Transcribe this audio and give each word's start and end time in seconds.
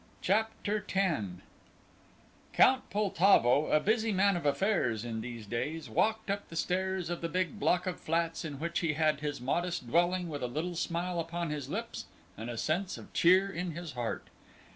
CHAPTER 0.21 0.83
X 0.91 1.25
Count 2.53 2.89
Poltavo, 2.89 3.67
a 3.71 3.79
busy 3.79 4.11
man 4.11 4.35
of 4.35 4.47
affairs 4.47 5.05
in 5.05 5.21
these 5.21 5.45
days, 5.45 5.91
walked 5.91 6.31
up 6.31 6.47
the 6.49 6.55
stairs 6.55 7.11
of 7.11 7.21
the 7.21 7.29
big 7.29 7.59
block 7.59 7.85
of 7.85 7.99
flats 7.99 8.43
in 8.43 8.59
which 8.59 8.79
he 8.79 8.93
had 8.93 9.19
his 9.19 9.39
modest 9.39 9.85
dwelling 9.87 10.27
with 10.27 10.41
a 10.41 10.47
little 10.47 10.73
smile 10.73 11.19
upon 11.19 11.51
his 11.51 11.69
lips 11.69 12.07
and 12.35 12.49
a 12.49 12.57
sense 12.57 12.97
of 12.97 13.13
cheer 13.13 13.47
in 13.51 13.73
his 13.73 13.91
heart. 13.91 14.25